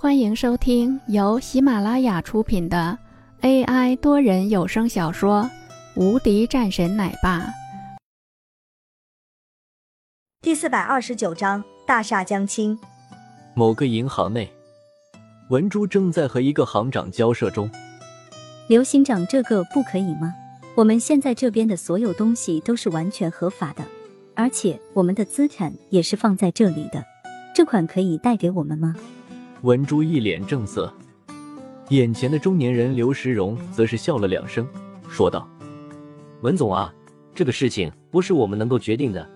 [0.00, 2.96] 欢迎收听由喜马拉雅出品的
[3.40, 5.42] AI 多人有声小说
[6.00, 7.40] 《无敌战神奶爸》
[10.40, 12.78] 第四百二十九章：大厦将倾。
[13.56, 14.48] 某个银行内，
[15.50, 17.68] 文珠正在和一个行长交涉中。
[18.68, 20.32] 刘行长，这个不可以吗？
[20.76, 23.84] 我们现在这边的所有东西都是完全合法的，
[24.36, 27.04] 而且我们的资产也是放在这里的，
[27.52, 28.94] 这款可以贷给我们吗？
[29.62, 30.92] 文珠一脸正色，
[31.88, 34.64] 眼前的中年人刘石荣则是笑了两声，
[35.08, 35.48] 说道
[36.42, 36.94] ：“文总啊，
[37.34, 39.28] 这个事情不是我们能够决定的。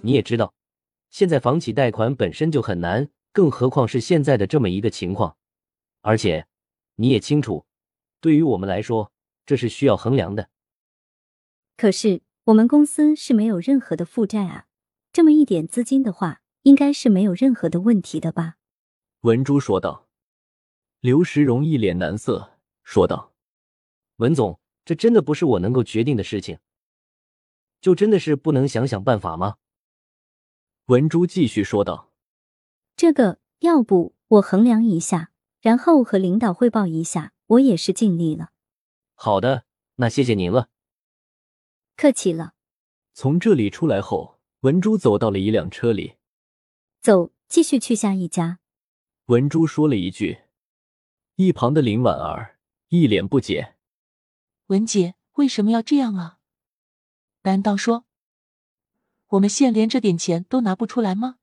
[0.00, 0.54] 你也知道，
[1.10, 5.36] 现在房企贷款本身就很难，更何况是现在的这么一个情况。
[6.00, 6.46] 而且
[6.96, 7.66] 你也清楚，
[8.22, 9.12] 对于我们来说，
[9.44, 10.48] 这是需要衡量的。
[11.76, 14.64] 可是我们公司是没有任何的负债啊，
[15.12, 18.54] 这么一点资金的话，应该是没有任何的问题的吧？”
[19.20, 20.06] 文珠说道。
[21.00, 23.32] 刘石荣一脸难色，说道
[24.16, 26.58] ：“文总，这真的不是我能够决定的事情，
[27.80, 29.56] 就真的是不能想想办法吗？”
[30.86, 32.12] 文珠继续说道
[32.96, 38.50] ：“这个，要不我衡量一下，然后和领导汇报一下，我也是尽力了。”
[39.16, 39.64] 好的，
[39.96, 40.68] 那谢谢您了。
[41.96, 42.52] 客气了。
[43.14, 46.16] 从这里出来后，文珠走到了一辆车里，
[47.00, 48.58] 走，继续去下一家。
[49.30, 50.40] 文珠说了一句，
[51.36, 53.76] 一旁的林婉儿一脸不解
[54.66, 56.38] ：“文姐为什么要这样啊？
[57.42, 58.06] 难道说
[59.28, 61.36] 我们现连这点钱都拿不出来吗？”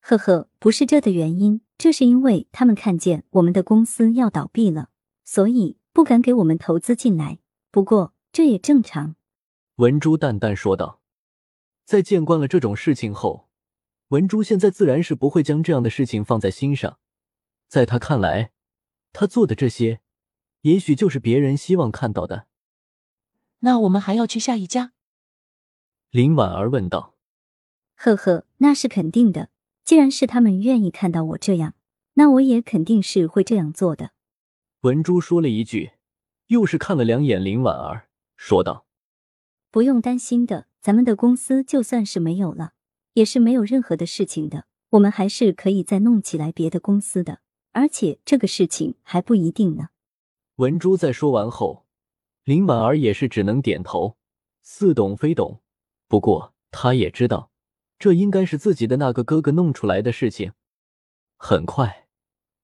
[0.00, 4.88] 呵呵，不是这的原因，这是因为他们看见我们的公司要倒闭了，
[5.22, 7.40] 所以不敢给我们投资进来。
[7.70, 9.16] 不过这也正常。”
[9.76, 11.02] 文珠淡淡说道。
[11.84, 13.49] 在见惯了这种事情后。
[14.10, 16.98] 文珠现在自然是不会将这样的事情放在心上，
[17.68, 18.50] 在他看来，
[19.12, 20.00] 他做的这些，
[20.62, 22.48] 也许就是别人希望看到的。
[23.60, 24.94] 那我们还要去下一家？
[26.10, 27.14] 林婉儿问道。
[27.94, 29.50] 呵呵，那是肯定的。
[29.84, 31.74] 既然是他们愿意看到我这样，
[32.14, 34.10] 那我也肯定是会这样做的。
[34.80, 35.92] 文珠说了一句，
[36.48, 38.86] 又是看了两眼林婉儿，说道
[39.70, 42.72] ：“不用担心的，咱们的公司就算是没有了。”
[43.14, 47.40] 也是没有任何的事情的，我们还是可以再弄起来别的公司的，
[47.72, 49.88] 而且这个事情还不一定呢。
[50.56, 51.86] 文珠在说完后，
[52.44, 54.16] 林婉儿也是只能点头，
[54.62, 55.60] 似懂非懂。
[56.06, 57.50] 不过她也知道，
[57.98, 60.52] 这应该是自己的那个哥哥弄出来的事情。
[61.36, 62.08] 很快，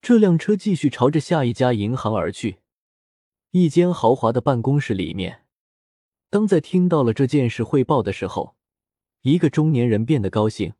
[0.00, 2.60] 这辆车继续朝着下一家银行而去。
[3.50, 5.44] 一间豪华的办公室里面，
[6.30, 8.56] 当在听到了这件事汇报的时候。
[9.22, 10.72] 一个中年人变得高兴，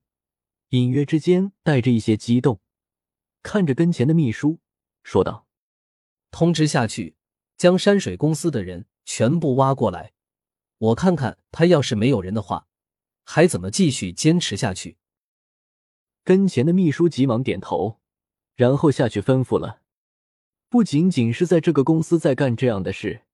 [0.71, 2.61] 隐约之间带着一些激动，
[3.43, 4.61] 看着跟前的秘书
[5.03, 5.47] 说道
[6.33, 7.17] ：“通知下去，
[7.59, 10.15] 将山水公司的人全部挖过来，
[10.79, 12.67] 我看看他要是没有人的话，
[13.25, 14.97] 还怎么继续坚持下去。”
[16.25, 18.01] 跟前的秘书急忙点头，
[18.55, 19.83] 然后下去吩咐了。
[20.71, 23.27] 不仅仅是在这个公司在干这样的事，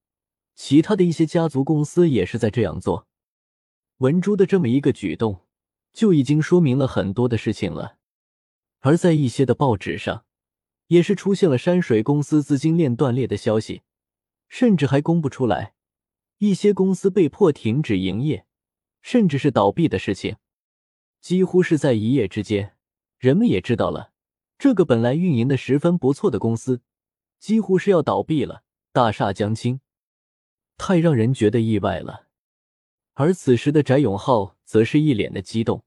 [0.56, 3.06] 其他的一些家族公司也是在这样做。
[3.98, 5.46] 文珠的这么一个举动，
[5.92, 7.96] 就已经说明了很多的事情了。
[8.80, 10.26] 而在一些的报纸上，
[10.88, 13.82] 也是出现了山水公司资金链断裂的消息，
[14.48, 15.74] 甚至还公布出来
[16.38, 18.46] 一些公司被迫停止营业，
[19.00, 20.36] 甚至是倒闭的事情。
[21.22, 22.76] 几乎是在一夜之间，
[23.18, 24.12] 人们也知道了，
[24.58, 26.82] 这个本来运营的十分不错的公司，
[27.40, 28.62] 几乎是要倒闭了，
[28.92, 29.80] 大厦将倾，
[30.76, 32.25] 太让人觉得意外了。
[33.18, 35.82] 而此时的翟永浩则是一脸的激动，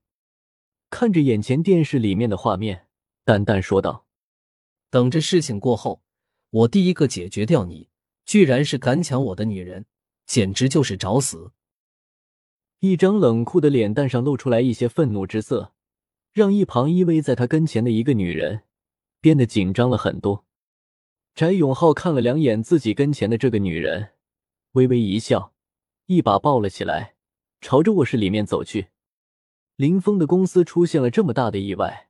[0.89, 2.87] 看着眼前电视里面的画面，
[3.23, 4.07] 淡淡说道
[4.89, 6.01] ：“等这事情过后，
[6.49, 7.87] 我第一个解决掉你！
[8.25, 9.85] 居然是敢抢我的女人，
[10.25, 11.51] 简直就是找死！”
[12.81, 15.73] 一张冷酷的脸蛋上露出来一些愤怒之色，
[16.33, 18.63] 让一旁依偎在他跟前的一个女人
[19.21, 20.45] 变得紧张了很多。
[21.35, 24.13] 翟永浩看了两眼自己跟前的这个女人，
[24.71, 25.53] 微微一笑，
[26.07, 27.17] 一把抱了起来。
[27.61, 28.89] 朝着卧室里面走去。
[29.75, 32.09] 林峰的公司出现了这么大的意外，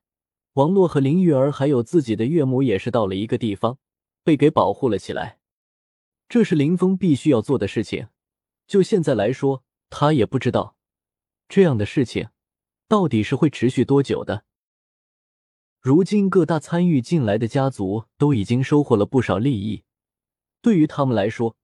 [0.53, 3.77] 王洛和林玉儿还有自己的岳母也是到了一个地方，
[4.23, 5.39] 被给保护了起来。
[6.27, 8.07] 这是林峰必须要做的事情。
[8.67, 10.75] 就现在来说，他也不知道
[11.47, 12.29] 这样的事情
[12.87, 14.45] 到底是会持续多久的。
[15.79, 19.83] 如今各大参与进来的家族都已经收获了不少利益，
[20.61, 21.55] 对于他们来说，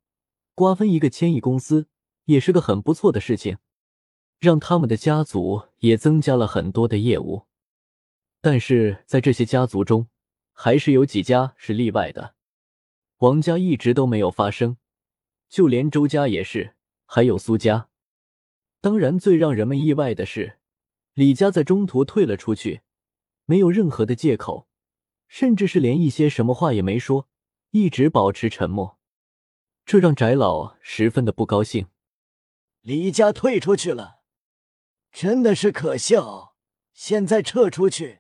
[0.54, 1.88] 瓜分一个千亿公司
[2.26, 3.58] 也是个很不错的事情。
[4.40, 7.48] 让他们的家族也增加了很多的业务，
[8.42, 10.08] 但是在这些家族中，
[10.52, 12.36] 还是有几家是例外的。
[13.20, 14.78] 王家一直都没有发生，
[15.50, 17.90] 就连周家也是，还有苏家。
[18.82, 20.60] 当然，最让人们意外的是，
[21.14, 22.82] 李家在中途退了出去，
[23.46, 24.68] 没有任何的借口，
[25.28, 27.28] 甚至是连一些什么话也没说，
[27.72, 29.00] 一直保持沉默，
[29.86, 31.88] 这让翟老十分的不高兴。
[32.82, 34.20] 李家退出去了，
[35.16, 36.58] 真的是可笑。
[36.92, 38.20] 现在撤出去，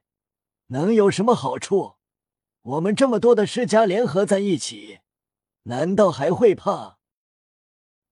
[0.68, 1.95] 能有什么好处？
[2.62, 5.00] 我们这么多的世家联合在一起，
[5.63, 7.00] 难道还会怕？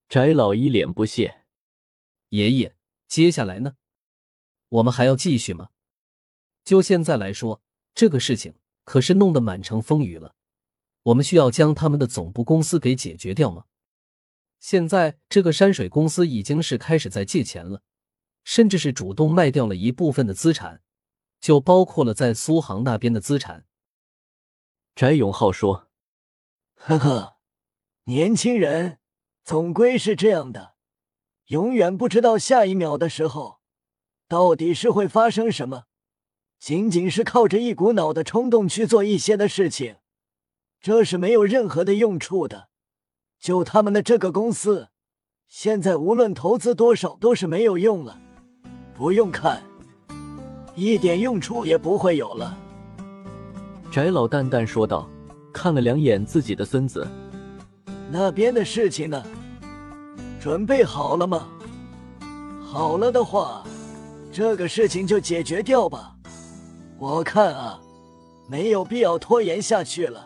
[0.10, 1.46] 翟老一脸不屑。
[2.30, 2.76] 爷爷，
[3.08, 3.78] 接下来呢？
[4.68, 5.70] 我们还要继续吗？
[6.66, 7.62] 就现在来说，
[7.96, 10.36] 这个事情可是弄得满城风雨了。
[11.04, 13.64] 我们需要将他们的总部公司给解决掉吗？
[14.60, 17.82] 现在这个山水公司已经是开始在借钱了，
[18.44, 20.82] 甚至是主动卖掉了一部分的资产，
[21.40, 23.66] 就包括了在苏杭那边的资产。
[24.96, 25.88] 翟永浩说
[26.76, 27.38] ：“呵呵，
[28.06, 29.00] 年轻人
[29.44, 30.74] 总归是这样的。”
[31.48, 33.60] 永远不知道下一秒的时候，
[34.28, 35.86] 到底是会发生什么。
[36.58, 39.98] 仅仅是靠着一股脑的冲动去做一些的事情，
[40.80, 42.70] 这是没有任何的用处的。
[43.38, 44.88] 就他们的这个公司，
[45.50, 48.23] 现在无论投资多少都是没有用了。
[49.04, 49.62] 不用看，
[50.76, 52.58] 一点用处也不会有了。
[53.92, 55.10] 翟老淡淡说道，
[55.52, 57.06] 看了两眼自己的孙子，
[58.10, 59.22] 那边的事情呢？
[60.40, 61.46] 准备好了吗？
[62.66, 63.66] 好了的话，
[64.32, 66.16] 这个事情就解决掉吧。
[66.98, 67.78] 我看啊，
[68.48, 70.26] 没有必要拖延下去了。